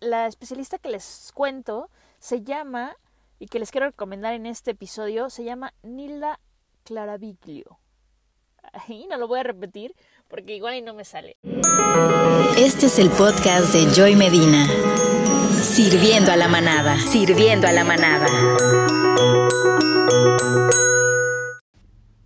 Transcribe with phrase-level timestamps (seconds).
[0.00, 2.96] la especialista que les cuento se llama,
[3.40, 6.40] y que les quiero recomendar en este episodio, se llama Nilda
[6.84, 7.78] Claraviglio.
[8.88, 9.94] Y no lo voy a repetir
[10.28, 11.38] porque igual y no me sale.
[12.58, 14.66] Este es el podcast de Joy Medina.
[15.62, 18.26] Sirviendo a la manada, sirviendo a la manada.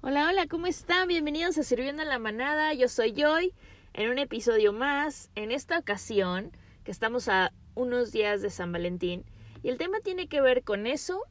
[0.00, 1.06] Hola, hola, ¿cómo están?
[1.06, 2.74] Bienvenidos a Sirviendo a la manada.
[2.74, 3.54] Yo soy Joy
[3.92, 5.30] en un episodio más.
[5.36, 6.50] En esta ocasión,
[6.82, 9.24] que estamos a unos días de San Valentín,
[9.62, 11.22] y el tema tiene que ver con eso,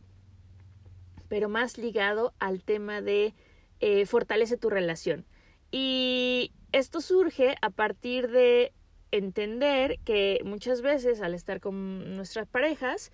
[1.28, 3.34] pero más ligado al tema de
[3.80, 5.26] eh, fortalece tu relación.
[5.72, 8.74] Y esto surge a partir de
[9.12, 13.12] entender que muchas veces al estar con nuestras parejas,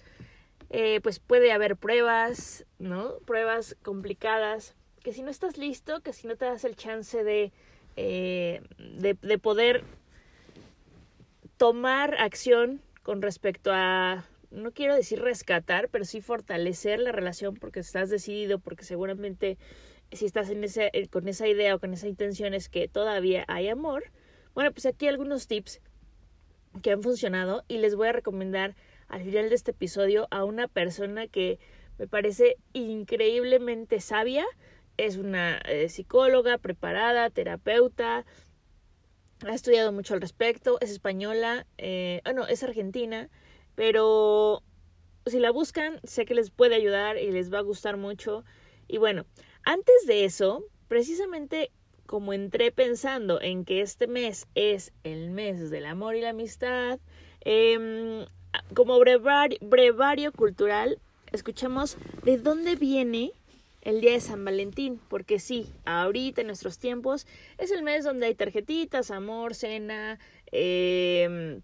[0.70, 3.18] eh, pues puede haber pruebas, ¿no?
[3.26, 7.52] Pruebas complicadas, que si no estás listo, que si no te das el chance de,
[7.96, 9.84] eh, de, de poder
[11.58, 17.80] tomar acción con respecto a, no quiero decir rescatar, pero sí fortalecer la relación porque
[17.80, 19.58] estás decidido, porque seguramente
[20.12, 24.12] si estás eh, con esa idea o con esa intención es que todavía hay amor.
[24.54, 25.80] Bueno, pues aquí algunos tips
[26.84, 28.76] que han funcionado y les voy a recomendar
[29.08, 31.60] al final de este episodio a una persona que
[31.98, 34.46] me parece increíblemente sabia.
[34.98, 38.26] Es una eh, psicóloga preparada, terapeuta,
[39.46, 43.30] ha estudiado mucho al respecto, es española, eh, oh, no, es argentina,
[43.76, 44.64] pero
[45.26, 48.44] si la buscan, sé que les puede ayudar y les va a gustar mucho.
[48.88, 49.26] Y bueno,
[49.64, 51.72] antes de eso, precisamente
[52.06, 57.00] como entré pensando en que este mes es el mes del amor y la amistad,
[57.42, 58.26] eh,
[58.74, 61.00] como brevario, brevario cultural,
[61.32, 63.34] escuchemos de dónde viene
[63.88, 67.26] el día de San Valentín, porque sí, ahorita en nuestros tiempos
[67.58, 70.20] es el mes donde hay tarjetitas, amor, cena,
[70.52, 71.60] eh,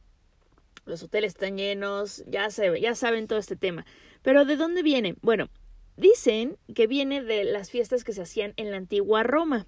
[0.86, 3.86] los hoteles están llenos, ya, se, ya saben todo este tema.
[4.22, 5.16] Pero ¿de dónde viene?
[5.22, 5.50] Bueno,
[5.96, 9.68] Dicen que viene de las fiestas que se hacían en la antigua Roma.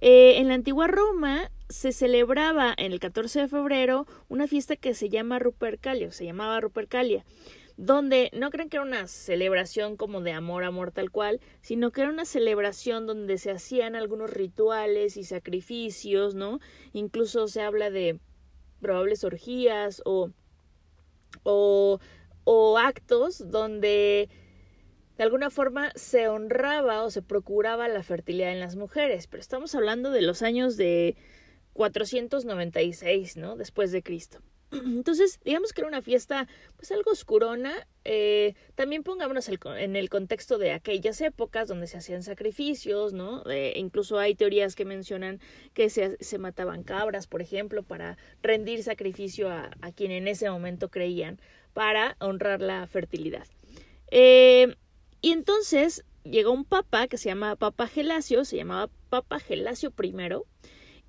[0.00, 4.94] Eh, en la antigua Roma se celebraba en el 14 de febrero una fiesta que
[4.94, 7.26] se llama Rupercalia, se llamaba Rupercalia,
[7.80, 12.02] donde no creen que era una celebración como de amor, amor tal cual, sino que
[12.02, 16.60] era una celebración donde se hacían algunos rituales y sacrificios, ¿no?
[16.92, 18.20] Incluso se habla de
[18.82, 20.30] probables orgías o,
[21.42, 22.00] o,
[22.44, 24.28] o actos donde
[25.16, 29.74] de alguna forma se honraba o se procuraba la fertilidad en las mujeres, pero estamos
[29.74, 31.16] hablando de los años de
[31.72, 33.56] 496, ¿no?
[33.56, 34.40] Después de Cristo.
[34.72, 37.86] Entonces, digamos que era una fiesta, pues algo oscurona.
[38.04, 43.42] Eh, también pongámonos en el contexto de aquellas épocas donde se hacían sacrificios, ¿no?
[43.74, 45.40] Incluso hay teorías que mencionan
[45.74, 50.48] que se, se, mataban cabras, por ejemplo, para rendir sacrificio a, a quien en ese
[50.50, 51.40] momento creían,
[51.72, 53.46] para honrar la fertilidad.
[54.10, 54.74] Eh,
[55.20, 60.12] y entonces llegó un papa que se llama Papa Gelasio, se llamaba Papa Gelasio I,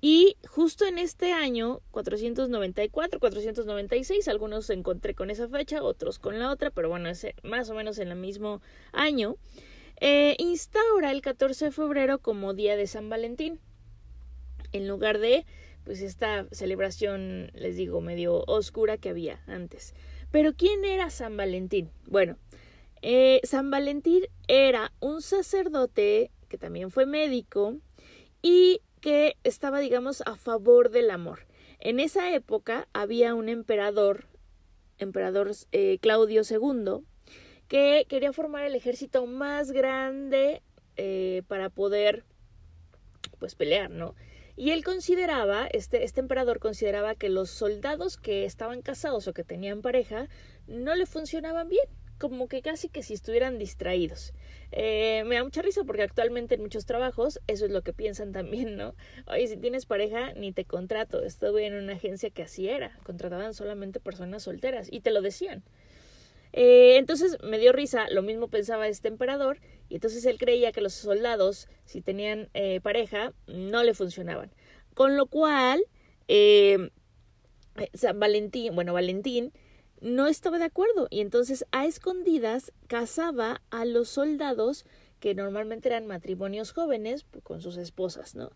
[0.04, 6.50] y justo en este año, 494, 496, algunos encontré con esa fecha, otros con la
[6.50, 9.36] otra, pero bueno, es más o menos en el mismo año,
[10.00, 13.60] eh, instaura el 14 de febrero como Día de San Valentín,
[14.72, 15.46] en lugar de
[15.84, 19.94] pues esta celebración, les digo, medio oscura que había antes.
[20.32, 21.92] Pero ¿quién era San Valentín?
[22.06, 22.38] Bueno,
[23.02, 27.76] eh, San Valentín era un sacerdote que también fue médico
[28.42, 31.46] y que estaba, digamos, a favor del amor.
[31.80, 34.28] En esa época había un emperador,
[34.96, 37.04] emperador eh, Claudio II,
[37.68, 40.62] que quería formar el ejército más grande
[40.96, 42.24] eh, para poder,
[43.38, 44.14] pues, pelear, ¿no?
[44.54, 49.44] Y él consideraba, este, este emperador consideraba que los soldados que estaban casados o que
[49.44, 50.28] tenían pareja
[50.66, 51.88] no le funcionaban bien
[52.22, 54.32] como que casi que si estuvieran distraídos.
[54.70, 58.30] Eh, me da mucha risa porque actualmente en muchos trabajos eso es lo que piensan
[58.30, 58.94] también, ¿no?
[59.26, 61.20] Oye, si tienes pareja, ni te contrato.
[61.24, 65.64] Estuve en una agencia que así era, contrataban solamente personas solteras y te lo decían.
[66.52, 69.58] Eh, entonces me dio risa, lo mismo pensaba este emperador,
[69.88, 74.52] y entonces él creía que los soldados, si tenían eh, pareja, no le funcionaban.
[74.94, 75.82] Con lo cual,
[77.94, 79.52] San Valentín, bueno, Valentín
[80.02, 84.84] no estaba de acuerdo y entonces a escondidas casaba a los soldados
[85.20, 88.50] que normalmente eran matrimonios jóvenes con sus esposas, ¿no?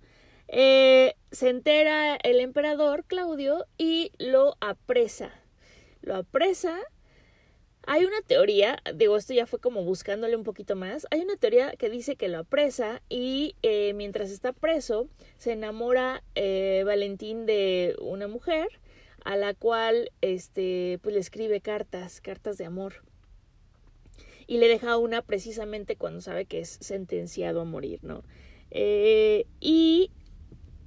[0.49, 5.31] Eh, se entera el emperador Claudio y lo apresa.
[6.03, 6.77] Lo apresa.
[7.89, 11.07] Hay una teoría, digo, esto ya fue como buscándole un poquito más.
[11.13, 15.09] Hay una teoría que dice que lo apresa y eh, mientras está preso
[15.39, 18.67] se enamora eh, Valentín de una mujer
[19.27, 23.03] a la cual este pues le escribe cartas, cartas de amor.
[24.47, 28.23] Y le deja una precisamente cuando sabe que es sentenciado a morir, ¿no?
[28.71, 30.13] Eh, y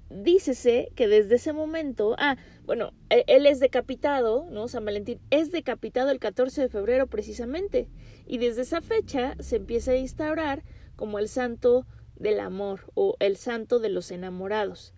[0.09, 4.69] dícese que desde ese momento, ah, bueno, e, él es decapitado, ¿no?
[4.69, 7.89] San Valentín es decapitado el 14 de febrero precisamente.
[8.25, 10.63] Y desde esa fecha se empieza a instaurar
[10.95, 11.85] como el santo
[12.15, 14.93] del amor o el santo de los enamorados.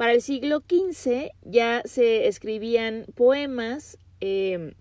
[0.00, 4.72] Para el siglo XV ya se escribían poemas eh,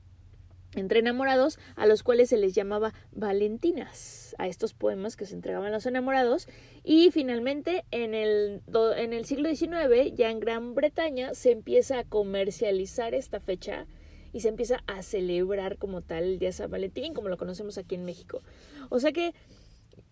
[0.76, 5.68] entre enamorados a los cuales se les llamaba Valentinas, a estos poemas que se entregaban
[5.68, 6.48] a los enamorados.
[6.86, 8.62] Y finalmente en el,
[8.96, 13.88] en el siglo XIX, ya en Gran Bretaña, se empieza a comercializar esta fecha
[14.32, 17.96] y se empieza a celebrar como tal el Día San Valentín, como lo conocemos aquí
[17.96, 18.42] en México.
[18.88, 19.34] O sea que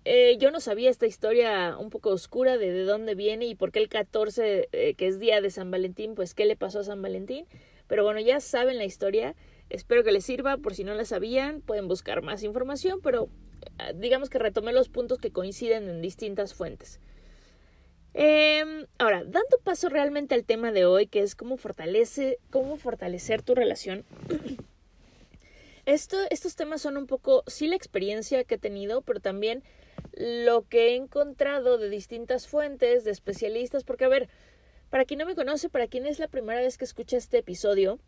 [0.09, 3.73] eh, yo no sabía esta historia un poco oscura de de dónde viene y por
[3.73, 6.83] qué el 14, eh, que es día de San Valentín, pues qué le pasó a
[6.85, 7.45] San Valentín.
[7.87, 9.35] Pero bueno, ya saben la historia.
[9.69, 10.55] Espero que les sirva.
[10.55, 13.27] Por si no la sabían, pueden buscar más información, pero
[13.79, 17.01] eh, digamos que retomé los puntos que coinciden en distintas fuentes.
[18.13, 23.41] Em, ahora, dando paso realmente al tema de hoy, que es cómo, fortalece, cómo fortalecer
[23.41, 24.05] tu relación.
[25.85, 29.63] Esto, estos temas son un poco, sí, la experiencia que he tenido, pero también
[30.17, 34.29] lo que he encontrado de distintas fuentes, de especialistas, porque a ver,
[34.89, 37.99] para quien no me conoce, para quien es la primera vez que escucha este episodio,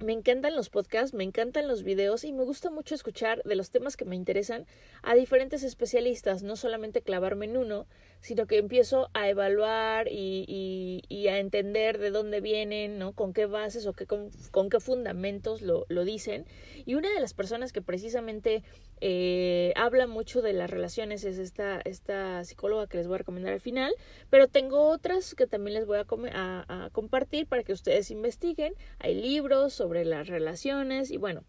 [0.00, 3.70] me encantan los podcasts, me encantan los videos y me gusta mucho escuchar de los
[3.70, 4.66] temas que me interesan
[5.02, 7.86] a diferentes especialistas, no solamente clavarme en uno,
[8.22, 13.12] sino que empiezo a evaluar y, y, a entender de dónde vienen, ¿no?
[13.12, 14.30] con qué bases o qué, con,
[14.70, 16.46] qué fundamentos lo, lo, dicen.
[16.86, 18.62] Y una de las personas que precisamente
[19.00, 23.52] eh, habla mucho de las relaciones es esta, esta psicóloga que les voy a recomendar
[23.52, 23.92] al final,
[24.30, 28.74] pero tengo otras que también les voy a, a, a compartir para que ustedes investiguen.
[29.00, 31.42] Hay libros sobre las relaciones y bueno,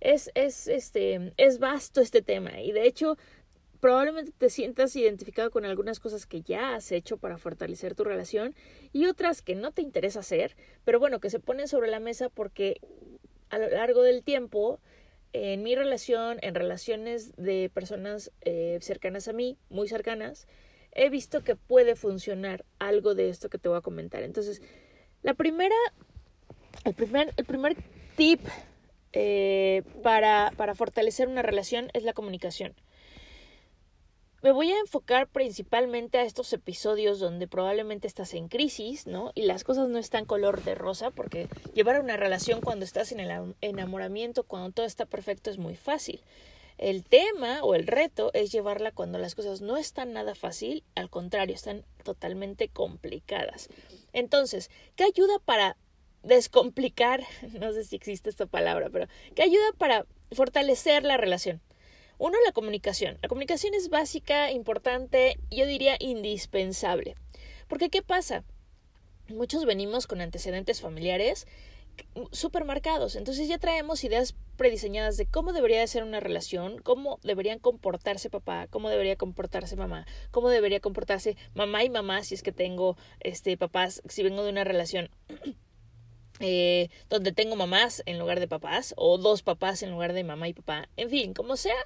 [0.00, 3.16] es, es, este, es vasto este tema y de hecho
[3.80, 8.54] probablemente te sientas identificado con algunas cosas que ya has hecho para fortalecer tu relación
[8.92, 12.28] y otras que no te interesa hacer, pero bueno, que se ponen sobre la mesa
[12.28, 12.80] porque
[13.50, 14.80] a lo largo del tiempo,
[15.32, 20.46] en mi relación, en relaciones de personas eh, cercanas a mí, muy cercanas,
[20.92, 24.22] he visto que puede funcionar algo de esto que te voy a comentar.
[24.22, 24.62] Entonces,
[25.22, 25.76] la primera,
[26.84, 27.76] el primer, el primer
[28.16, 28.40] tip
[29.12, 32.74] eh, para, para fortalecer una relación es la comunicación.
[34.40, 39.32] Me voy a enfocar principalmente a estos episodios donde probablemente estás en crisis, ¿no?
[39.34, 43.18] Y las cosas no están color de rosa, porque llevar una relación cuando estás en
[43.18, 46.20] el enamoramiento, cuando todo está perfecto, es muy fácil.
[46.76, 51.10] El tema o el reto es llevarla cuando las cosas no están nada fácil, al
[51.10, 53.68] contrario, están totalmente complicadas.
[54.12, 55.76] Entonces, ¿qué ayuda para
[56.22, 57.24] descomplicar?
[57.58, 61.60] No sé si existe esta palabra, pero ¿qué ayuda para fortalecer la relación?
[62.18, 63.18] Uno, la comunicación.
[63.22, 67.14] La comunicación es básica, importante, yo diría indispensable.
[67.68, 68.44] Porque ¿qué pasa?
[69.28, 71.46] Muchos venimos con antecedentes familiares
[72.32, 73.16] súper marcados.
[73.16, 78.66] Entonces ya traemos ideas prediseñadas de cómo debería ser una relación, cómo deberían comportarse papá,
[78.68, 83.56] cómo debería comportarse mamá, cómo debería comportarse mamá y mamá si es que tengo este
[83.56, 85.10] papás, si vengo de una relación
[86.40, 90.48] eh, donde tengo mamás en lugar de papás o dos papás en lugar de mamá
[90.48, 90.88] y papá.
[90.96, 91.76] En fin, como sea,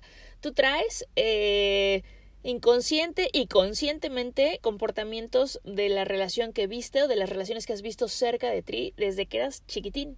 [0.41, 2.03] tú traes eh,
[2.43, 7.83] inconsciente y conscientemente comportamientos de la relación que viste o de las relaciones que has
[7.83, 10.17] visto cerca de ti desde que eras chiquitín.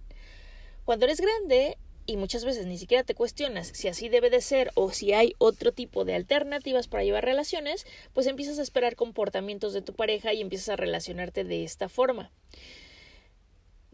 [0.85, 1.77] Cuando eres grande
[2.07, 5.33] y muchas veces ni siquiera te cuestionas si así debe de ser o si hay
[5.39, 10.33] otro tipo de alternativas para llevar relaciones, pues empiezas a esperar comportamientos de tu pareja
[10.33, 12.31] y empiezas a relacionarte de esta forma.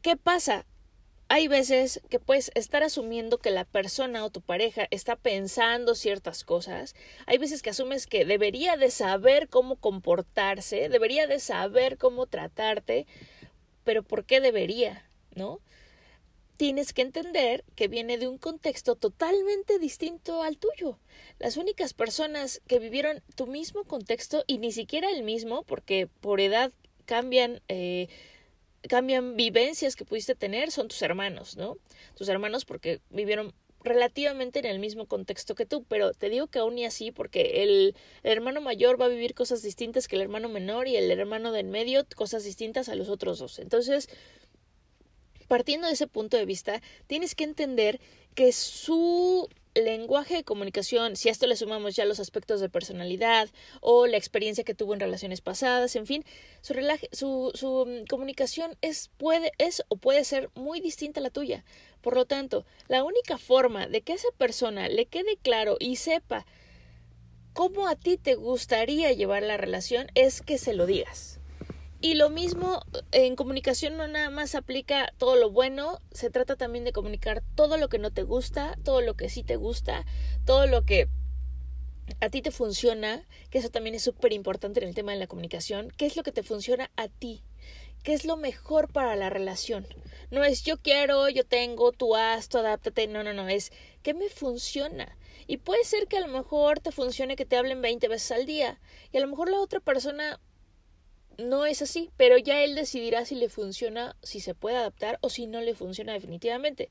[0.02, 0.66] ¿Qué pasa?
[1.28, 6.44] Hay veces que puedes estar asumiendo que la persona o tu pareja está pensando ciertas
[6.44, 6.96] cosas.
[7.28, 13.06] Hay veces que asumes que debería de saber cómo comportarse, debería de saber cómo tratarte,
[13.84, 15.06] pero ¿por qué debería?
[15.36, 15.60] ¿No?
[16.58, 20.98] Tienes que entender que viene de un contexto totalmente distinto al tuyo.
[21.38, 26.42] Las únicas personas que vivieron tu mismo contexto y ni siquiera el mismo, porque por
[26.42, 26.72] edad
[27.06, 28.10] cambian eh,
[28.88, 31.78] cambian vivencias que pudiste tener son tus hermanos, ¿no?
[32.16, 36.60] Tus hermanos porque vivieron relativamente en el mismo contexto que tú, pero te digo que
[36.60, 40.50] aún y así porque el, hermano mayor va a vivir cosas distintas que el hermano
[40.50, 43.60] menor y el hermano del medio cosas distintas a los otros dos.
[43.60, 44.10] Entonces,
[45.48, 48.00] partiendo de ese punto de vista, tienes que entender
[48.36, 53.50] que su lenguaje de comunicación, si a esto le sumamos ya los aspectos de personalidad
[53.80, 56.26] o la experiencia que tuvo en relaciones pasadas, en fin,
[56.62, 56.74] su,
[57.12, 61.64] su, su mm, comunicación es, puede, es o puede ser muy distinta a la tuya.
[62.02, 66.46] Por lo tanto, la única forma de que esa persona le quede claro y sepa
[67.54, 71.41] cómo a ti te gustaría llevar la relación es que se lo digas.
[72.04, 72.82] Y lo mismo
[73.12, 77.78] en comunicación no nada más aplica todo lo bueno, se trata también de comunicar todo
[77.78, 80.04] lo que no te gusta, todo lo que sí te gusta,
[80.44, 81.10] todo lo que
[82.20, 85.28] a ti te funciona, que eso también es súper importante en el tema de la
[85.28, 87.44] comunicación, qué es lo que te funciona a ti,
[88.02, 89.86] qué es lo mejor para la relación.
[90.32, 94.16] No es yo quiero, yo tengo, tú haz, tú adáptate, no, no, no, es qué
[94.16, 95.16] me funciona.
[95.46, 98.48] Y puede ser que a lo mejor te funcione que te hablen 20 veces al
[98.48, 98.80] día
[99.12, 100.40] y a lo mejor la otra persona
[101.42, 105.30] no es así, pero ya él decidirá si le funciona, si se puede adaptar o
[105.30, 106.90] si no le funciona definitivamente.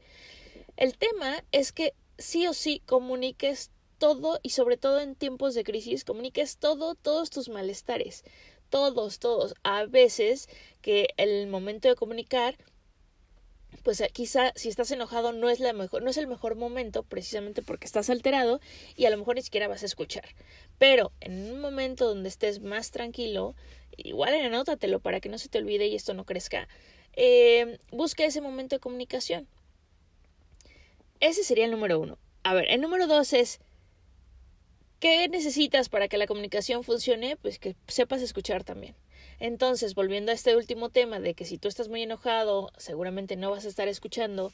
[0.76, 5.64] El tema es que sí o sí comuniques todo y sobre todo en tiempos de
[5.64, 8.25] crisis, comuniques todo, todos tus malestares,
[8.71, 9.54] todos, todos.
[9.62, 10.49] A veces
[10.80, 12.57] que el momento de comunicar
[13.83, 17.02] pues eh, quizá si estás enojado no es la mejor, no es el mejor momento
[17.02, 18.61] precisamente porque estás alterado
[18.97, 20.25] y a lo mejor ni siquiera vas a escuchar.
[20.78, 23.54] Pero en un momento donde estés más tranquilo,
[24.04, 26.69] igual anótatelo para que no se te olvide y esto no crezca.
[27.14, 29.47] Eh, busca ese momento de comunicación.
[31.21, 32.19] Ese sería el número uno.
[32.42, 33.61] A ver, el número dos es
[35.00, 37.37] ¿qué necesitas para que la comunicación funcione?
[37.37, 38.95] Pues que sepas escuchar también.
[39.40, 43.50] Entonces, volviendo a este último tema de que si tú estás muy enojado, seguramente no
[43.50, 44.52] vas a estar escuchando,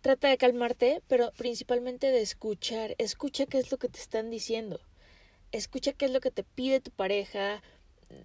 [0.00, 2.96] trata de calmarte, pero principalmente de escuchar.
[2.98, 4.80] Escucha qué es lo que te están diciendo.
[5.52, 7.62] Escucha qué es lo que te pide tu pareja,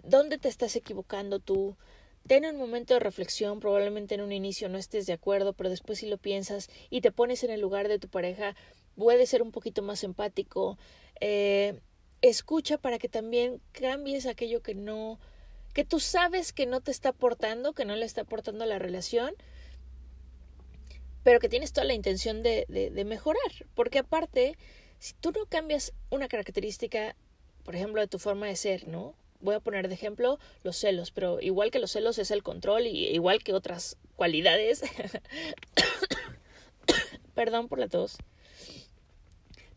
[0.03, 1.75] dónde te estás equivocando tú.
[2.27, 5.99] Ten un momento de reflexión, probablemente en un inicio no estés de acuerdo, pero después
[5.99, 8.55] si lo piensas y te pones en el lugar de tu pareja,
[8.95, 10.77] puede ser un poquito más empático.
[11.21, 11.79] Eh,
[12.21, 15.19] escucha para que también cambies aquello que no
[15.75, 18.79] que tú sabes que no te está aportando, que no le está aportando a la
[18.79, 19.35] relación,
[21.21, 23.51] pero que tienes toda la intención de, de, mejorar.
[23.73, 24.57] Porque aparte,
[24.99, 27.17] si tú no cambias una característica,
[27.65, 29.15] por ejemplo, de tu forma de ser, ¿no?
[29.39, 32.87] Voy a poner de ejemplo los celos, pero igual que los celos es el control
[32.87, 34.83] y igual que otras cualidades.
[37.35, 38.17] Perdón por la tos.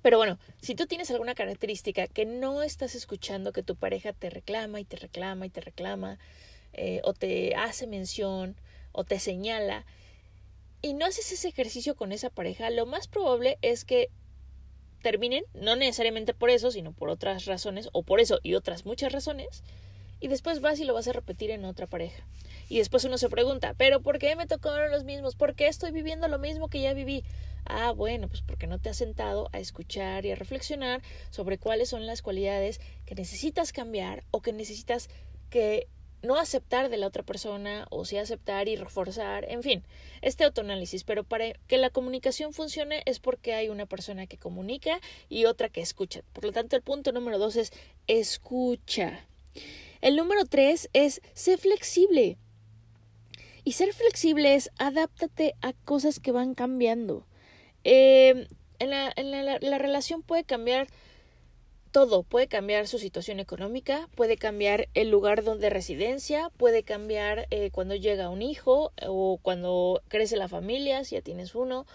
[0.00, 4.30] Pero bueno, si tú tienes alguna característica que no estás escuchando, que tu pareja te
[4.30, 6.18] reclama y te reclama y te reclama,
[6.72, 8.56] eh, o te hace mención,
[8.92, 9.84] o te señala,
[10.80, 14.10] y no haces ese ejercicio con esa pareja, lo más probable es que
[15.08, 19.10] terminen, no necesariamente por eso, sino por otras razones, o por eso y otras muchas
[19.10, 19.64] razones,
[20.20, 22.26] y después vas y lo vas a repetir en otra pareja.
[22.68, 25.34] Y después uno se pregunta, pero ¿por qué me tocaron los mismos?
[25.34, 27.24] ¿Por qué estoy viviendo lo mismo que ya viví?
[27.64, 31.00] Ah, bueno, pues porque no te has sentado a escuchar y a reflexionar
[31.30, 35.08] sobre cuáles son las cualidades que necesitas cambiar o que necesitas
[35.48, 35.88] que
[36.22, 39.84] no aceptar de la otra persona o sí aceptar y reforzar, en fin,
[40.22, 41.04] este autoanálisis.
[41.04, 45.68] Pero para que la comunicación funcione es porque hay una persona que comunica y otra
[45.68, 46.22] que escucha.
[46.32, 47.72] Por lo tanto, el punto número dos es
[48.06, 49.24] escucha.
[50.00, 52.36] El número tres es ser flexible.
[53.64, 57.26] Y ser flexible es adáptate a cosas que van cambiando.
[57.84, 58.48] Eh,
[58.78, 60.88] en, la, en la, la, relación puede cambiar
[61.88, 67.70] todo, puede cambiar su situación económica, puede cambiar el lugar donde residencia, puede cambiar eh,
[67.70, 71.86] cuando llega un hijo o cuando crece la familia, si ya tienes uno,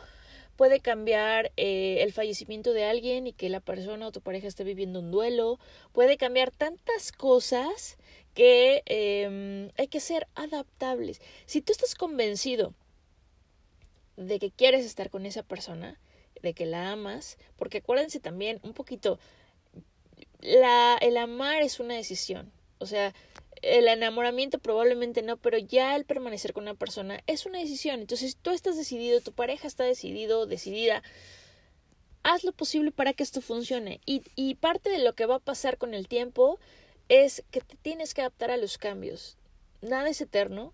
[0.55, 4.63] puede cambiar eh, el fallecimiento de alguien y que la persona o tu pareja esté
[4.63, 5.59] viviendo un duelo,
[5.93, 7.97] puede cambiar tantas cosas
[8.33, 11.21] que eh, hay que ser adaptables.
[11.45, 12.73] Si tú estás convencido
[14.17, 16.00] de que quieres estar con esa persona,
[16.41, 19.17] de que la amas, porque acuérdense también un poquito,
[20.43, 23.13] la, el amar es una decisión, o sea,
[23.63, 28.01] el enamoramiento probablemente no, pero ya el permanecer con una persona es una decisión.
[28.01, 31.01] Entonces, tú estás decidido, tu pareja está decidido, decidida,
[32.23, 34.01] haz lo posible para que esto funcione.
[34.05, 36.59] Y, y parte de lo que va a pasar con el tiempo
[37.07, 39.38] es que te tienes que adaptar a los cambios.
[39.81, 40.73] Nada es eterno,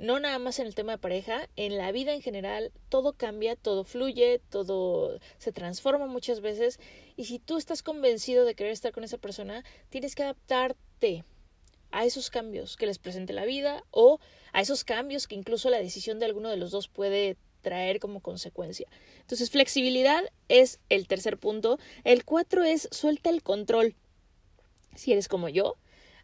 [0.00, 3.54] no nada más en el tema de pareja, en la vida en general todo cambia,
[3.54, 6.80] todo fluye, todo se transforma muchas veces
[7.16, 11.24] y si tú estás convencido de querer estar con esa persona, tienes que adaptarte
[11.90, 14.20] a esos cambios que les presente la vida o
[14.52, 18.20] a esos cambios que incluso la decisión de alguno de los dos puede traer como
[18.20, 18.88] consecuencia.
[19.20, 21.78] Entonces, flexibilidad es el tercer punto.
[22.04, 23.96] El cuatro es suelta el control.
[24.94, 25.76] Si eres como yo,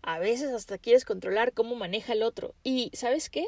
[0.07, 2.55] a veces hasta quieres controlar cómo maneja el otro.
[2.63, 3.45] Y ¿sabes qué?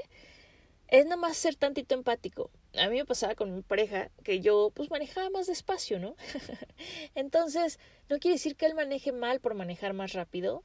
[0.88, 2.50] Es nada más ser tantito empático.
[2.76, 6.16] a mí me pasaba con mi pareja que yo pues manejaba más despacio, ¿no?
[7.14, 10.64] entonces, no quiere decir que él maneje mal por manejar más rápido,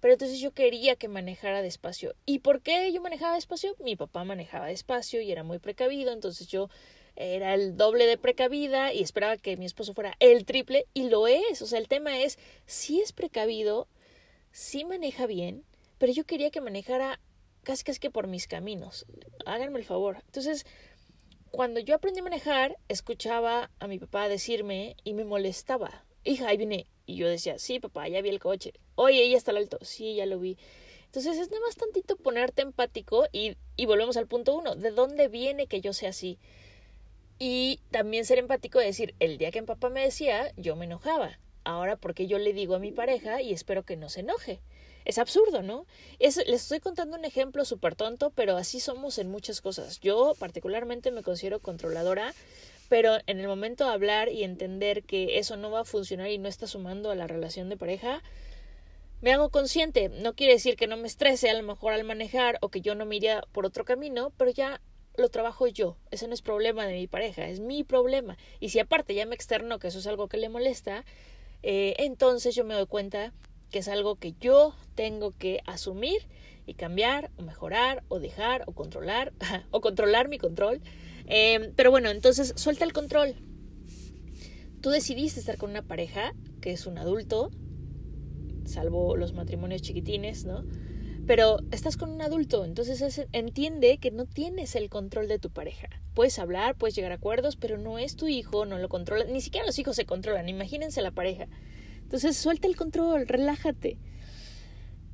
[0.00, 2.14] pero entonces yo quería que manejara despacio.
[2.26, 3.76] ¿Y por qué yo manejaba despacio?
[3.78, 6.68] Mi papá manejaba despacio y era muy precavido, entonces yo
[7.14, 11.28] era el doble de precavida y esperaba que mi esposo fuera el triple y lo
[11.28, 11.62] es.
[11.62, 13.88] O sea, el tema es, si es precavido,
[14.58, 15.64] sí maneja bien,
[15.98, 17.20] pero yo quería que manejara
[17.62, 19.06] casi casi que por mis caminos.
[19.46, 20.20] Háganme el favor.
[20.26, 20.66] Entonces,
[21.52, 26.04] cuando yo aprendí a manejar, escuchaba a mi papá decirme y me molestaba.
[26.24, 26.88] Hija, ahí viene.
[27.06, 28.72] Y yo decía, sí, papá, ya vi el coche.
[28.96, 29.78] Oye, ella está al alto.
[29.82, 30.58] Sí, ya lo vi.
[31.04, 34.74] Entonces es nada más tantito ponerte empático y, y volvemos al punto uno.
[34.74, 36.40] ¿De dónde viene que yo sea así?
[37.38, 40.86] Y también ser empático y decir, el día que mi papá me decía, yo me
[40.86, 41.38] enojaba.
[41.68, 44.62] Ahora, porque yo le digo a mi pareja y espero que no se enoje?
[45.04, 45.84] Es absurdo, ¿no?
[46.18, 50.00] Es, les estoy contando un ejemplo súper tonto, pero así somos en muchas cosas.
[50.00, 52.32] Yo particularmente me considero controladora,
[52.88, 56.38] pero en el momento de hablar y entender que eso no va a funcionar y
[56.38, 58.22] no está sumando a la relación de pareja,
[59.20, 60.08] me hago consciente.
[60.08, 62.94] No quiere decir que no me estrese a lo mejor al manejar o que yo
[62.94, 64.80] no me iría por otro camino, pero ya
[65.18, 65.98] lo trabajo yo.
[66.10, 68.38] Ese no es problema de mi pareja, es mi problema.
[68.58, 71.04] Y si aparte ya me externo que eso es algo que le molesta,
[71.62, 73.32] eh, entonces yo me doy cuenta
[73.70, 76.28] que es algo que yo tengo que asumir
[76.66, 79.32] y cambiar o mejorar o dejar o controlar
[79.70, 80.80] o controlar mi control.
[81.26, 83.34] Em, pero bueno, entonces suelta el control.
[84.80, 87.50] Tú decidiste estar con una pareja que es un adulto,
[88.64, 90.64] salvo los matrimonios chiquitines, ¿no?
[91.28, 95.90] Pero estás con un adulto, entonces entiende que no tienes el control de tu pareja.
[96.14, 99.24] Puedes hablar, puedes llegar a acuerdos, pero no es tu hijo, no lo controla.
[99.24, 101.46] Ni siquiera los hijos se controlan, imagínense la pareja.
[101.98, 103.98] Entonces suelta el control, relájate.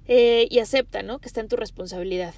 [0.06, 1.18] Eh, y acepta, ¿no?
[1.18, 2.34] Que está en tu responsabilidad.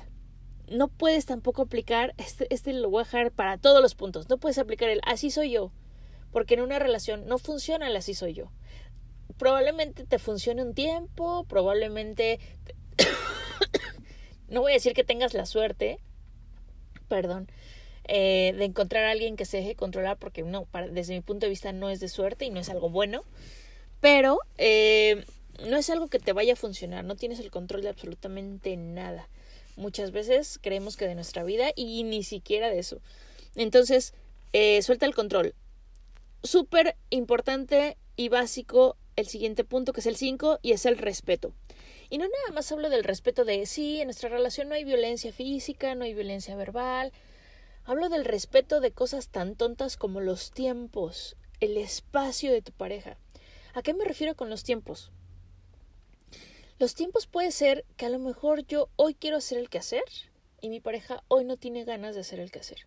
[0.71, 2.91] No puedes tampoco aplicar, este, este lo
[3.35, 5.71] para todos los puntos, no puedes aplicar el así soy yo,
[6.33, 8.51] porque en una relación no funciona el así soy yo.
[9.37, 12.41] Probablemente te funcione un tiempo, probablemente
[14.49, 15.99] no voy a decir que tengas la suerte,
[17.09, 17.49] perdón,
[18.09, 21.51] eh, de encontrar a alguien que se deje controlar, porque no, desde mi punto de
[21.51, 23.25] vista no es de suerte y no es algo bueno,
[24.01, 25.25] pero eh,
[25.67, 29.29] no es algo que te vaya a funcionar, no tienes el control de absolutamente nada.
[29.77, 33.01] Muchas veces creemos que de nuestra vida y ni siquiera de eso.
[33.57, 34.15] Entonces,
[34.53, 35.55] eh, suelta el control.
[36.43, 41.53] Súper importante y básico el siguiente punto, que es el 5, y es el respeto.
[42.09, 45.33] Y no nada más hablo del respeto de, sí, en nuestra relación no hay violencia
[45.33, 47.13] física, no hay violencia verbal.
[47.85, 53.17] Hablo del respeto de cosas tan tontas como los tiempos, el espacio de tu pareja.
[53.75, 55.11] ¿A qué me refiero con los tiempos?
[56.79, 60.05] Los tiempos puede ser que a lo mejor yo hoy quiero hacer el quehacer
[60.61, 62.87] y mi pareja hoy no tiene ganas de hacer el quehacer.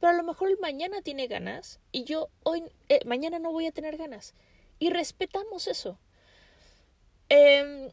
[0.00, 3.66] Pero a lo mejor el mañana tiene ganas y yo hoy eh, mañana no voy
[3.66, 4.34] a tener ganas.
[4.78, 5.98] Y respetamos eso.
[7.28, 7.92] Eh,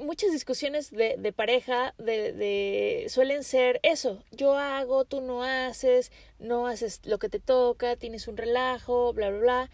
[0.00, 6.10] muchas discusiones de, de pareja de, de, suelen ser eso, yo hago, tú no haces,
[6.38, 9.70] no haces lo que te toca, tienes un relajo, bla, bla, bla.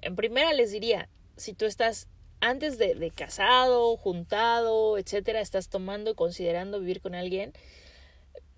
[0.00, 2.08] En primera les diría, si tú estás
[2.40, 7.52] antes de, de casado, juntado, etcétera, estás tomando, considerando vivir con alguien,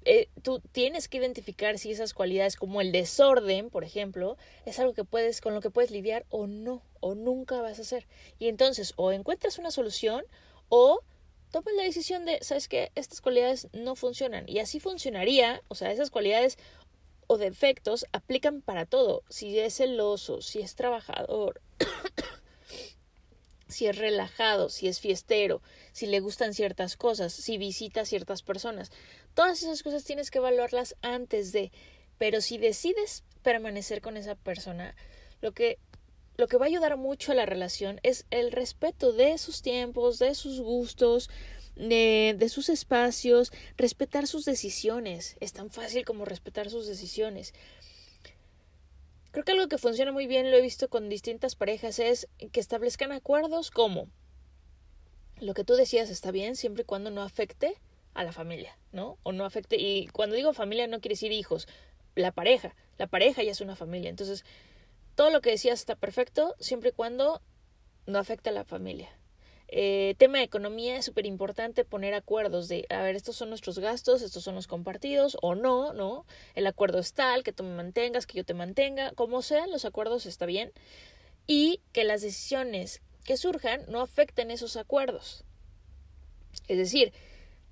[0.07, 4.95] eh, tú tienes que identificar si esas cualidades como el desorden, por ejemplo, es algo
[4.95, 8.07] que puedes, con lo que puedes lidiar o no, o nunca vas a hacer.
[8.39, 10.25] Y entonces, o encuentras una solución,
[10.71, 11.03] o
[11.51, 12.91] tomen la decisión de, ¿sabes qué?
[12.95, 14.49] Estas cualidades no funcionan.
[14.49, 16.57] Y así funcionaría, o sea, esas cualidades
[17.27, 19.23] o defectos aplican para todo.
[19.29, 21.61] Si es celoso, si es trabajador,
[23.69, 25.61] si es relajado, si es fiestero,
[25.93, 28.91] si le gustan ciertas cosas, si visita ciertas personas.
[29.35, 31.73] Todas esas cosas tienes que evaluarlas antes de.
[32.19, 34.95] Pero si decides permanecer con esa persona,
[35.41, 35.79] lo que
[36.41, 40.19] lo que va a ayudar mucho a la relación es el respeto de sus tiempos,
[40.19, 41.29] de sus gustos,
[41.77, 45.37] de, de, sus espacios, respetar sus decisiones.
[45.41, 47.53] Es tan fácil como respetar sus decisiones.
[49.33, 52.59] Creo que algo que funciona muy bien, lo he visto con distintas parejas, es que
[52.59, 54.09] establezcan acuerdos como
[55.41, 57.75] lo que tú decías está bien siempre y cuando no afecte
[58.15, 59.19] a la familia, ¿no?
[59.23, 61.69] O no afecte, y cuando digo familia no quiere decir hijos,
[62.15, 64.11] la pareja, la pareja ya es una familia.
[64.11, 64.45] Entonces,
[65.21, 67.43] todo lo que decías está perfecto siempre y cuando
[68.07, 69.11] no afecte a la familia.
[69.69, 73.79] Eh, tema de economía es súper importante poner acuerdos de, a ver, estos son nuestros
[73.79, 76.25] gastos, estos son los compartidos o no, ¿no?
[76.55, 79.85] El acuerdo es tal, que tú me mantengas, que yo te mantenga, como sean los
[79.85, 80.73] acuerdos está bien.
[81.47, 85.45] Y que las decisiones que surjan no afecten esos acuerdos.
[86.67, 87.13] Es decir,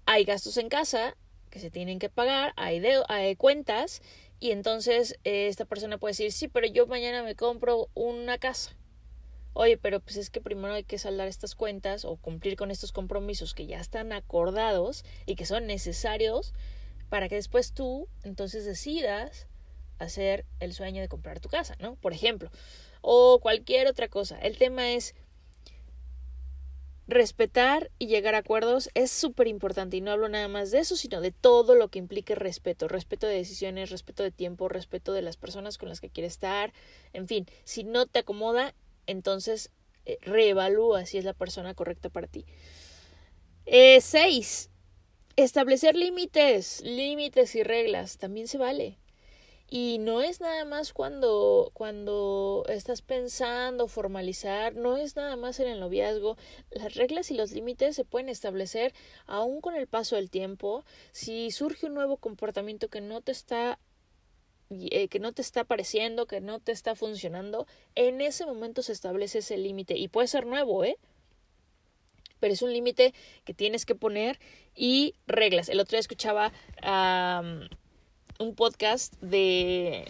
[0.05, 1.17] hay gastos en casa
[1.49, 4.03] que se tienen que pagar, hay, de, hay cuentas
[4.41, 8.77] Y entonces eh, esta persona puede decir, sí, pero yo mañana me compro una casa.
[9.53, 12.93] Oye, pero pues es que primero hay que saldar estas cuentas o cumplir con estos
[12.93, 16.55] compromisos que ya están acordados y que son necesarios
[17.09, 19.49] para que después tú entonces decidas
[19.99, 21.97] hacer el sueño de comprar tu casa, ¿no?
[21.97, 22.51] Por ejemplo,
[23.01, 24.39] o cualquier otra cosa.
[24.39, 25.17] El tema es
[27.09, 30.95] respetar y llegar a acuerdos es súper importante y no hablo nada más de eso,
[30.95, 35.23] sino de todo lo que implique respeto, respeto de decisiones, respeto de tiempo, respeto de
[35.23, 36.73] las personas con las que quieres estar,
[37.15, 38.75] en fin, si no te acomoda,
[39.07, 39.71] entonces
[40.05, 42.45] eh, reevalúa si es la persona correcta para ti.
[43.65, 44.71] Eh, seis,
[45.37, 48.98] establecer límites, límites y reglas, también se vale.
[49.71, 55.69] Y no es nada más cuando, cuando estás pensando formalizar, no es nada más en
[55.69, 56.39] el noviazgo.
[56.71, 58.95] Las reglas y los límites se pueden establecer
[59.27, 60.85] aún con el paso del tiempo.
[61.13, 63.79] Si surge un nuevo comportamiento que no te está
[64.71, 68.93] eh, que no te está pareciendo, que no te está funcionando, en ese momento se
[68.93, 70.99] establece ese límite y puede ser nuevo, ¿eh?
[72.39, 74.39] Pero es un límite que tienes que poner
[74.75, 75.69] y reglas.
[75.69, 76.53] El otro día escuchaba
[78.39, 80.05] un podcast de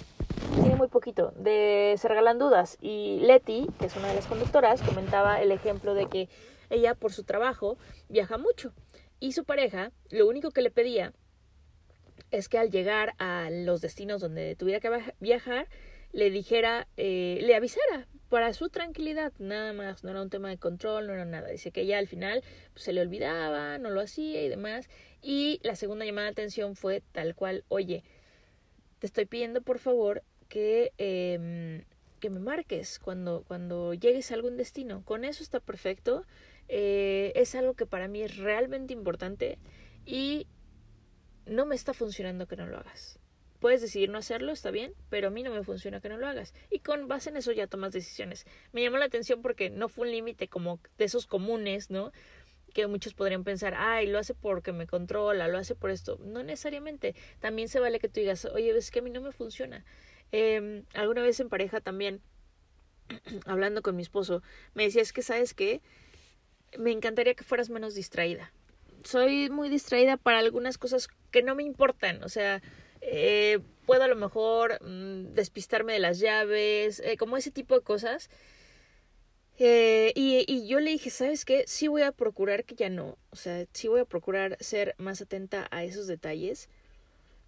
[0.60, 2.76] tiene muy poquito, de Se Regalan Dudas.
[2.80, 6.28] Y Leti, que es una de las conductoras, comentaba el ejemplo de que
[6.68, 7.78] ella, por su trabajo,
[8.10, 8.74] viaja mucho.
[9.18, 11.14] Y su pareja, lo único que le pedía
[12.30, 15.66] es que al llegar a los destinos donde tuviera que viajar,
[16.12, 20.58] le dijera, eh, le avisara para su tranquilidad, nada más, no era un tema de
[20.58, 21.48] control, no era nada.
[21.48, 24.88] Dice que ella al final pues, se le olvidaba, no lo hacía y demás.
[25.22, 28.04] Y la segunda llamada de atención fue tal cual, oye,
[28.98, 31.84] te estoy pidiendo por favor que, eh,
[32.20, 35.02] que me marques cuando, cuando llegues a algún destino.
[35.04, 36.24] Con eso está perfecto.
[36.68, 39.58] Eh, es algo que para mí es realmente importante
[40.04, 40.46] y
[41.46, 43.18] no me está funcionando que no lo hagas.
[43.60, 46.28] Puedes decidir no hacerlo, está bien, pero a mí no me funciona que no lo
[46.28, 46.54] hagas.
[46.70, 48.46] Y con base en eso ya tomas decisiones.
[48.72, 52.12] Me llamó la atención porque no fue un límite como de esos comunes, ¿no?
[52.78, 56.16] Que muchos podrían pensar, ay, lo hace porque me controla, lo hace por esto.
[56.22, 57.16] No necesariamente.
[57.40, 59.84] También se vale que tú digas, oye, ves que a mí no me funciona.
[60.30, 62.20] Eh, alguna vez en pareja también,
[63.46, 65.80] hablando con mi esposo, me decía, es que, ¿sabes qué?
[66.78, 68.52] Me encantaría que fueras menos distraída.
[69.02, 72.22] Soy muy distraída para algunas cosas que no me importan.
[72.22, 72.62] O sea,
[73.00, 77.80] eh, puedo a lo mejor mm, despistarme de las llaves, eh, como ese tipo de
[77.80, 78.30] cosas
[79.58, 81.64] eh, y, yo le dije, ¿sabes qué?
[81.66, 83.18] Sí voy a procurar que ya no.
[83.30, 86.68] O sea, sí voy a procurar ser más atenta a esos detalles.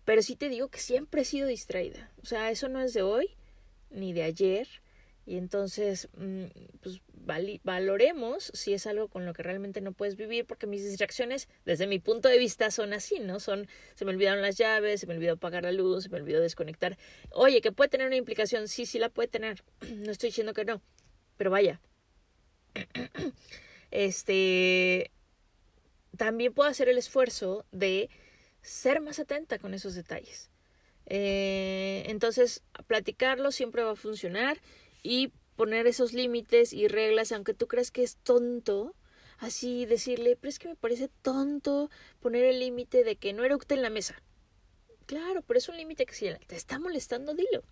[0.05, 2.11] Pero sí te digo que siempre he sido distraída.
[2.23, 3.31] O sea, eso no es de hoy
[3.91, 4.67] ni de ayer.
[5.27, 6.47] Y entonces, mm,
[6.81, 7.01] pues
[7.63, 11.87] valoremos si es algo con lo que realmente no puedes vivir, porque mis distracciones, desde
[11.87, 13.39] mi punto de vista, son así, ¿no?
[13.39, 16.41] Son, se me olvidaron las llaves, se me olvidó apagar la luz, se me olvidó
[16.41, 16.99] desconectar.
[17.31, 19.63] Oye, que puede tener una implicación, sí, sí la puede tener.
[20.01, 20.83] No estoy diciendo que no.
[21.37, 21.81] Pero vaya,
[23.91, 25.11] este,
[26.17, 28.11] también puedo hacer el esfuerzo de
[28.63, 30.51] ser más atenta con esos detalles.
[31.07, 34.61] Eh, entonces, platicarlo siempre va a funcionar
[35.03, 38.95] y poner esos límites y reglas, aunque tú creas que es tonto,
[39.39, 43.75] así decirle, pero es que me parece tonto poner el límite de que no eructe
[43.75, 44.23] en la mesa.
[45.07, 47.65] Claro, pero es un límite que si te está molestando, dilo.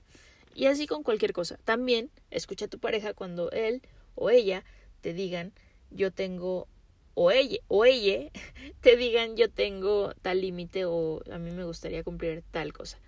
[0.54, 1.58] Y así con cualquier cosa.
[1.64, 3.82] También escucha a tu pareja cuando él
[4.16, 4.64] o ella
[5.00, 5.52] te digan
[5.90, 6.68] yo tengo
[7.14, 8.30] o ella o ella
[8.80, 12.98] te digan yo tengo tal límite o a mí me gustaría cumplir tal cosa.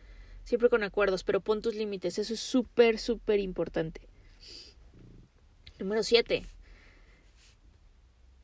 [0.45, 4.01] Siempre con acuerdos, pero pon tus límites, eso es súper, súper importante.
[5.79, 6.45] Número 7.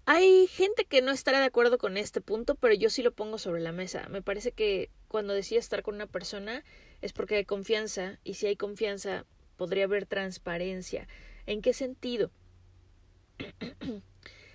[0.05, 3.39] Hay gente que no estará de acuerdo con este punto, pero yo sí lo pongo
[3.39, 4.09] sobre la mesa.
[4.09, 6.63] Me parece que cuando decides estar con una persona
[7.03, 9.25] es porque hay confianza y si hay confianza
[9.57, 11.09] podría haber transparencia.
[11.47, 12.31] ¿En qué sentido?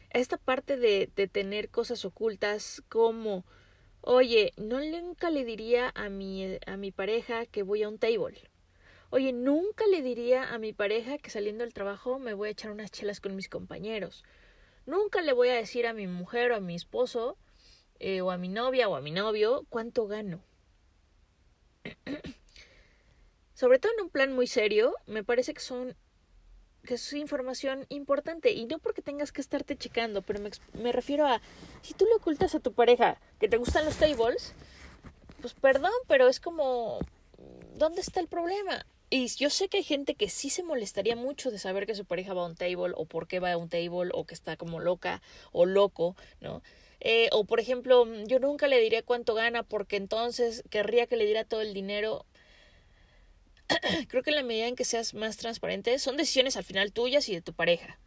[0.10, 3.46] esta parte de, tener cosas ocultas como
[4.02, 8.50] oye, no nunca le diría a mi, a mi pareja que voy a un table.
[9.10, 12.72] Oye, nunca le diría a mi pareja que saliendo del trabajo me voy a echar
[12.72, 14.24] unas chelas con mis compañeros.
[14.86, 17.38] Nunca le voy a decir a mi mujer o a mi esposo
[18.00, 20.41] eh, o a mi novia o a mi novio cuánto gano.
[23.54, 25.96] Sobre todo en un plan muy serio, me parece que son
[26.86, 30.39] que es información importante y no porque tengas que estarte checando, pero
[30.74, 31.41] me, refiero a
[31.82, 34.54] si tú le ocultas a tu pareja que te gustan los tables,
[35.41, 37.00] pues perdón, pero es como
[37.76, 38.86] ¿dónde está el problema?
[39.10, 42.06] Y yo sé que hay gente que sí se molestaría mucho de saber que su
[42.06, 44.56] pareja va a un table o por qué va a un table o que está
[44.56, 46.62] como loca o loco, ¿no?
[47.02, 51.26] Eh, o por ejemplo, yo nunca le diría cuánto gana porque entonces querría que le
[51.26, 52.26] diera todo el dinero
[54.07, 57.29] creo que en la medida en que seas más transparente, son decisiones al final tuyas
[57.29, 57.99] y de tu pareja.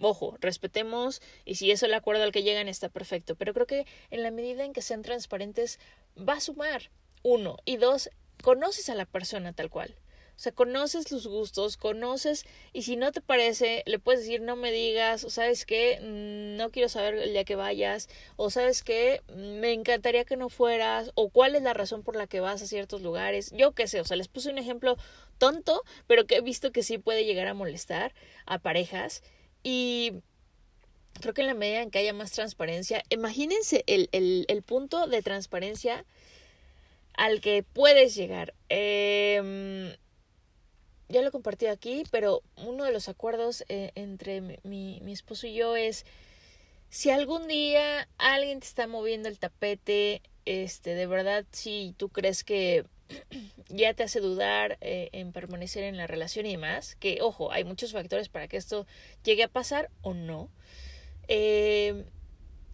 [0.00, 3.86] Ojo, respetemos y si es el acuerdo al que llegan está perfecto, pero creo que
[4.10, 5.80] en la medida en que sean transparentes
[6.16, 6.90] va a sumar,
[7.22, 8.10] uno, y dos,
[8.42, 9.96] conoces a la persona tal cual.
[10.38, 14.54] O sea, conoces los gustos, conoces, y si no te parece, le puedes decir, no
[14.54, 18.84] me digas, o sabes qué, mm, no quiero saber el día que vayas, o sabes
[18.84, 22.62] qué, me encantaría que no fueras, o cuál es la razón por la que vas
[22.62, 24.96] a ciertos lugares, yo qué sé, o sea, les puse un ejemplo
[25.38, 28.14] tonto, pero que he visto que sí puede llegar a molestar
[28.46, 29.24] a parejas,
[29.64, 30.12] y
[31.20, 35.08] creo que en la medida en que haya más transparencia, imagínense el, el, el punto
[35.08, 36.04] de transparencia
[37.14, 38.54] al que puedes llegar.
[38.68, 39.96] Eh,
[41.08, 45.46] ya lo he compartido aquí, pero uno de los acuerdos eh, entre mi, mi, esposo
[45.46, 46.04] y yo es
[46.90, 52.44] si algún día alguien te está moviendo el tapete, este, de verdad, si tú crees
[52.44, 52.84] que
[53.68, 57.64] ya te hace dudar eh, en permanecer en la relación y demás, que ojo, hay
[57.64, 58.86] muchos factores para que esto
[59.24, 60.50] llegue a pasar o no.
[61.26, 62.04] Eh,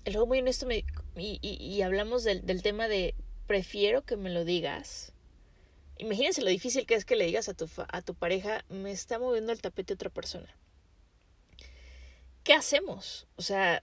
[0.06, 0.84] luego muy honesto me,
[1.16, 3.14] y, y, y, hablamos del, del tema de
[3.46, 5.13] prefiero que me lo digas
[5.98, 9.18] Imagínense lo difícil que es que le digas a tu, a tu pareja, me está
[9.18, 10.48] moviendo el tapete otra persona.
[12.42, 13.26] ¿Qué hacemos?
[13.36, 13.82] O sea,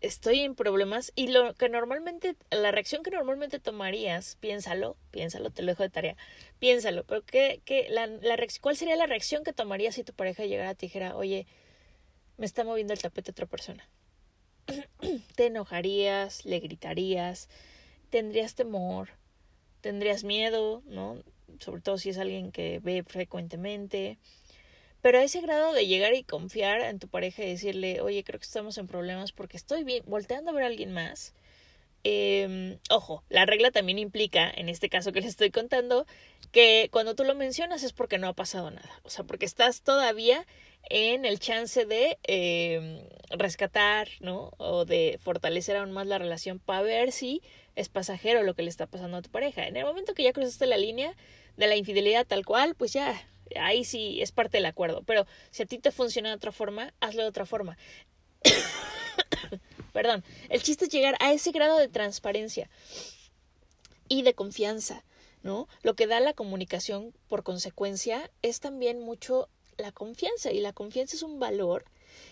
[0.00, 5.62] estoy en problemas y lo que normalmente, la reacción que normalmente tomarías, piénsalo, piénsalo, te
[5.62, 6.16] lo dejo de tarea,
[6.58, 10.44] piénsalo, pero ¿qué, qué, la, la ¿cuál sería la reacción que tomarías si tu pareja
[10.44, 11.46] llegara a ti dijera, oye,
[12.36, 13.88] me está moviendo el tapete otra persona?
[15.36, 17.48] te enojarías, le gritarías,
[18.10, 19.10] tendrías temor,
[19.84, 21.22] tendrías miedo, ¿no?
[21.60, 24.18] Sobre todo si es alguien que ve frecuentemente.
[25.02, 28.40] Pero a ese grado de llegar y confiar en tu pareja y decirle, oye, creo
[28.40, 31.34] que estamos en problemas porque estoy bien, volteando a ver a alguien más.
[32.02, 36.06] Eh, ojo, la regla también implica, en este caso que les estoy contando,
[36.50, 39.00] que cuando tú lo mencionas es porque no ha pasado nada.
[39.02, 40.46] O sea, porque estás todavía
[40.88, 44.52] en el chance de eh, rescatar, ¿no?
[44.56, 47.42] O de fortalecer aún más la relación para ver si
[47.76, 49.66] es pasajero lo que le está pasando a tu pareja.
[49.66, 51.14] En el momento que ya cruzaste la línea
[51.56, 53.20] de la infidelidad tal cual, pues ya,
[53.60, 55.02] ahí sí es parte del acuerdo.
[55.04, 57.76] Pero si a ti te funciona de otra forma, hazlo de otra forma.
[59.92, 62.68] Perdón, el chiste es llegar a ese grado de transparencia
[64.08, 65.04] y de confianza,
[65.42, 65.68] ¿no?
[65.82, 71.16] Lo que da la comunicación por consecuencia es también mucho la confianza y la confianza
[71.16, 71.84] es un valor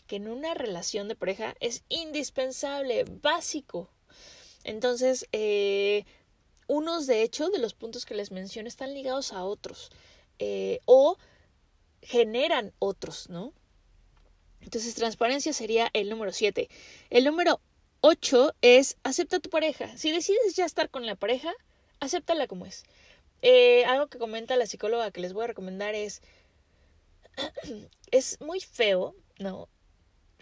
[0.07, 3.91] que en una relación de pareja es indispensable, básico,
[4.65, 6.05] entonces, eh,
[6.67, 9.91] unos de hecho de los puntos que les menciono están ligados a otros
[10.39, 11.19] eh, o
[12.01, 13.53] generan otros, ¿no?
[14.61, 16.69] Entonces, transparencia sería el número 7.
[17.11, 17.61] El número
[18.01, 19.97] 8 es acepta a tu pareja.
[19.97, 21.53] Si decides ya estar con la pareja,
[22.01, 22.85] acéptala como es.
[23.43, 26.23] Eh, algo que comenta la psicóloga que les voy a recomendar es,
[28.11, 29.69] es muy feo, ¿no?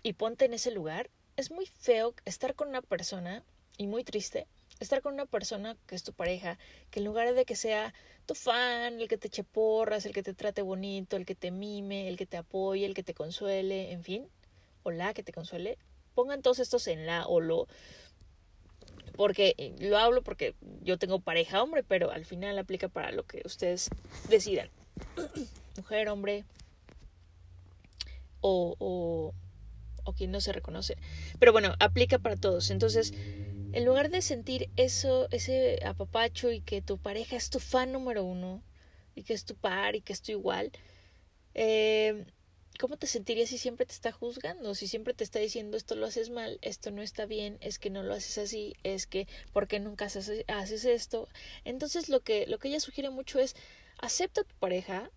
[0.02, 1.10] Y ponte en ese lugar.
[1.36, 3.42] Es muy feo estar con una persona
[3.80, 4.46] y muy triste
[4.78, 6.58] estar con una persona que es tu pareja,
[6.90, 7.94] que en lugar de que sea
[8.26, 11.50] tu fan, el que te eche porras, el que te trate bonito, el que te
[11.50, 14.28] mime, el que te apoye, el que te consuele, en fin,
[14.82, 15.78] o la que te consuele,
[16.14, 17.68] pongan todos estos en la o lo,
[19.16, 23.24] porque eh, lo hablo porque yo tengo pareja hombre, pero al final aplica para lo
[23.24, 23.88] que ustedes
[24.28, 24.68] decidan,
[25.78, 26.44] mujer, hombre,
[28.42, 29.32] o, o,
[30.04, 30.98] o quien no se reconoce.
[31.38, 32.70] Pero bueno, aplica para todos.
[32.70, 33.12] Entonces,
[33.72, 38.24] en lugar de sentir eso, ese apapacho y que tu pareja es tu fan número
[38.24, 38.62] uno,
[39.14, 40.72] y que es tu par y que es tu igual,
[41.54, 42.24] eh,
[42.78, 44.74] ¿cómo te sentirías si siempre te está juzgando?
[44.74, 47.90] Si siempre te está diciendo esto lo haces mal, esto no está bien, es que
[47.90, 51.28] no lo haces así, es que ¿por qué nunca haces, haces esto?
[51.64, 53.54] Entonces lo que, lo que ella sugiere mucho es
[53.98, 55.10] acepta a tu pareja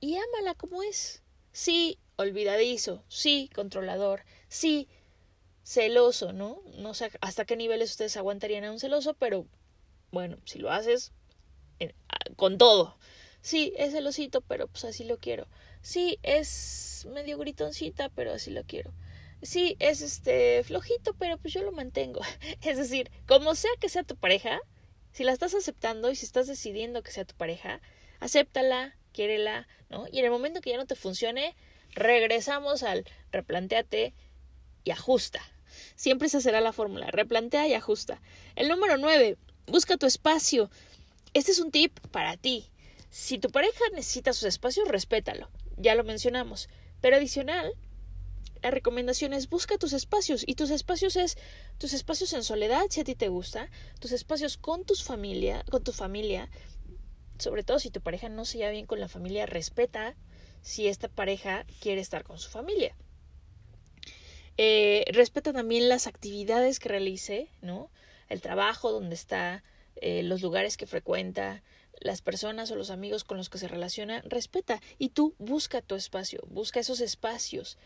[0.00, 1.22] y ámala como es.
[1.52, 4.86] Sí, olvidadizo, sí, controlador, sí,
[5.68, 6.62] celoso, ¿no?
[6.78, 9.46] No sé hasta qué niveles ustedes aguantarían a un celoso, pero
[10.10, 11.12] bueno, si lo haces
[12.36, 12.96] con todo.
[13.42, 15.46] Sí, es celosito, pero pues así lo quiero.
[15.82, 18.94] Sí, es medio gritoncita, pero así lo quiero.
[19.42, 22.22] Sí, es este flojito, pero pues yo lo mantengo.
[22.62, 24.58] Es decir, como sea que sea tu pareja,
[25.12, 27.82] si la estás aceptando y si estás decidiendo que sea tu pareja,
[28.20, 30.06] acéptala, quiérela, ¿no?
[30.10, 31.54] Y en el momento que ya no te funcione,
[31.90, 34.14] regresamos al replanteate
[34.84, 35.40] y ajusta,
[35.96, 37.10] Siempre esa será la fórmula.
[37.10, 38.20] Replantea y ajusta.
[38.56, 39.36] El número 9.
[39.66, 40.70] Busca tu espacio.
[41.34, 42.66] Este es un tip para ti.
[43.10, 45.48] Si tu pareja necesita sus espacios, respétalo.
[45.76, 46.68] Ya lo mencionamos.
[47.00, 47.72] Pero adicional,
[48.62, 50.44] la recomendación es busca tus espacios.
[50.46, 51.36] Y tus espacios es
[51.78, 55.84] tus espacios en soledad, si a ti te gusta, tus espacios con tus familia, con
[55.84, 56.50] tu familia,
[57.38, 60.16] sobre todo si tu pareja no se lleva bien con la familia, respeta
[60.60, 62.96] si esta pareja quiere estar con su familia.
[64.58, 67.90] Eh, respeta también las actividades que realice, ¿no?
[68.28, 69.62] El trabajo donde está,
[69.96, 71.62] eh, los lugares que frecuenta,
[72.00, 74.80] las personas o los amigos con los que se relaciona, respeta.
[74.98, 77.78] Y tú busca tu espacio, busca esos espacios.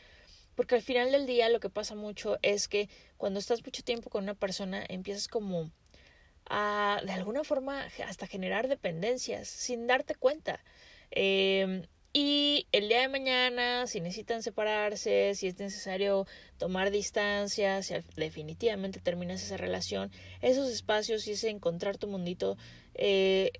[0.54, 4.10] Porque al final del día lo que pasa mucho es que cuando estás mucho tiempo
[4.10, 5.70] con una persona empiezas como
[6.46, 10.64] a de alguna forma hasta generar dependencias sin darte cuenta.
[11.10, 16.26] Eh, y el día de mañana, si necesitan separarse, si es necesario
[16.58, 20.10] tomar distancia, si definitivamente terminas esa relación,
[20.42, 22.58] esos espacios y ese encontrar tu mundito,
[22.94, 23.52] eh,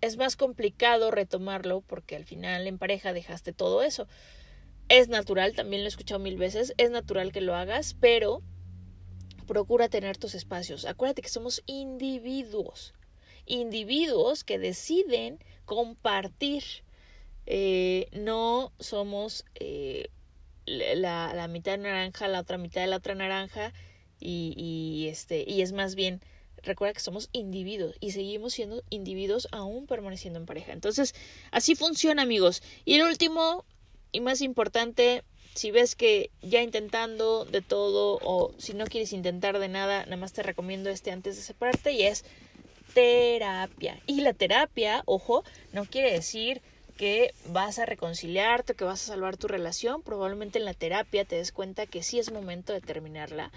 [0.00, 4.08] es más complicado retomarlo porque al final en pareja dejaste todo eso.
[4.88, 8.42] Es natural, también lo he escuchado mil veces, es natural que lo hagas, pero
[9.46, 10.84] procura tener tus espacios.
[10.84, 12.92] Acuérdate que somos individuos,
[13.46, 16.64] individuos que deciden compartir
[17.46, 20.08] eh, no somos eh,
[20.66, 23.72] la, la, mitad naranja, la otra mitad de la otra naranja
[24.20, 26.20] y, y, este, y es más bien,
[26.62, 30.72] recuerda que somos individuos y seguimos siendo individuos aún permaneciendo en pareja.
[30.72, 31.14] Entonces,
[31.50, 32.62] así funciona amigos.
[32.84, 33.64] Y el último
[34.12, 39.58] y más importante, si ves que ya intentando de todo o si no quieres intentar
[39.58, 42.24] de nada, nada más te recomiendo este antes de separarte y es
[42.94, 44.00] terapia.
[44.06, 46.62] Y la terapia, ojo, no quiere decir
[46.96, 51.36] que vas a reconciliarte, que vas a salvar tu relación, probablemente en la terapia te
[51.36, 53.50] des cuenta que sí es momento de terminarla.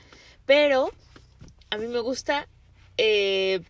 [0.46, 0.92] Pero
[1.70, 2.48] a mí me gusta
[2.98, 3.62] eh,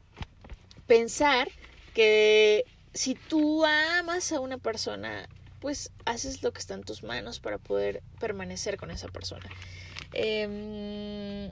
[0.86, 1.50] pensar
[1.94, 5.28] que si tú amas a una persona,
[5.60, 9.50] pues haces lo que está en tus manos para poder permanecer con esa persona.
[10.14, 11.52] Em,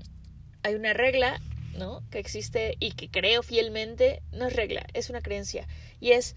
[0.63, 1.41] hay una regla,
[1.77, 2.01] ¿no?
[2.09, 5.67] Que existe y que creo fielmente, no es regla, es una creencia.
[5.99, 6.35] Y es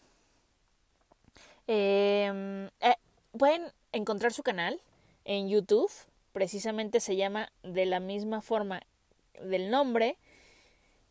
[1.67, 2.97] Em, eh,
[3.37, 4.81] pueden encontrar su canal
[5.25, 5.91] en YouTube,
[6.33, 8.83] precisamente se llama de la misma forma
[9.43, 10.19] del nombre.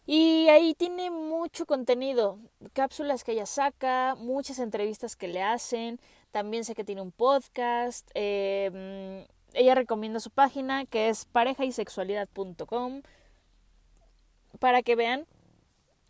[0.06, 2.38] Y ahí tiene mucho contenido,
[2.73, 5.99] cápsulas que ella saca, muchas entrevistas que le hacen,
[6.32, 13.02] también sé que tiene un podcast, em, ella recomienda su página que es parejaysexualidad.com
[14.60, 15.26] para que vean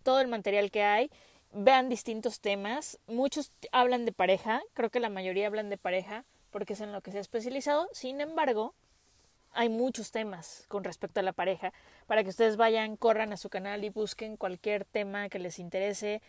[0.01, 1.11] todo el material que hay,
[1.51, 6.73] vean distintos temas, muchos hablan de pareja, creo que la mayoría hablan de pareja, porque
[6.73, 7.89] es en lo que se ha especializado.
[7.91, 8.73] Sin embargo,
[9.51, 11.73] hay muchos temas con respecto a la pareja
[12.07, 16.21] para que ustedes vayan, corran a su canal y busquen cualquier tema que les interese.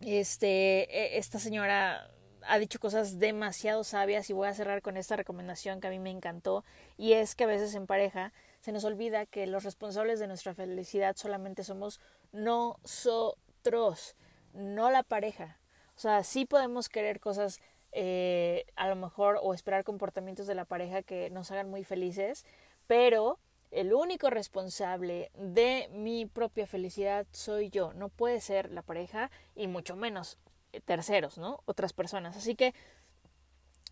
[0.00, 2.10] Este, e, esta señora
[2.46, 5.98] ha dicho cosas demasiado sabias y voy a cerrar con esta recomendación que a mí
[5.98, 6.64] me encantó
[6.98, 10.54] y es que a veces en pareja se nos olvida que los responsables de nuestra
[10.54, 12.00] felicidad solamente somos
[12.32, 14.16] nosotros,
[14.52, 15.58] no la pareja.
[15.96, 17.60] O sea, sí podemos querer cosas
[17.96, 22.44] eh, a lo mejor o esperar comportamientos de la pareja que nos hagan muy felices,
[22.88, 23.38] pero
[23.70, 29.68] el único responsable de mi propia felicidad soy yo, no puede ser la pareja y
[29.68, 30.38] mucho menos
[30.72, 31.60] eh, terceros, ¿no?
[31.66, 32.36] Otras personas.
[32.36, 32.74] Así que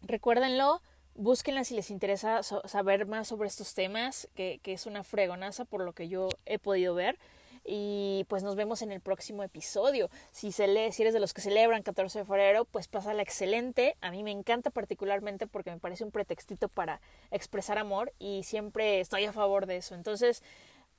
[0.03, 0.83] recuérdenlo,
[1.15, 5.85] búsquenla si les interesa saber más sobre estos temas, que, que es una fregonaza por
[5.85, 7.19] lo que yo he podido ver
[7.65, 10.11] y pues nos vemos en el próximo episodio.
[10.31, 13.97] Si, si eres de los que celebran 14 de febrero, pues pásala excelente.
[14.01, 17.01] A mí me encanta particularmente porque me parece un pretextito para
[17.31, 19.95] expresar amor y siempre estoy a favor de eso.
[19.95, 20.43] Entonces,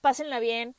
[0.02, 0.76] pásenla bien,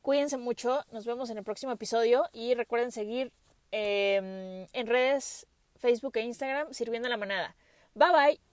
[0.00, 3.32] cuídense mucho, nos vemos en el próximo episodio y recuerden seguir
[3.70, 5.46] em, en redes
[5.76, 7.56] Facebook e Instagram sirviendo la manada.
[7.94, 8.51] Bye bye.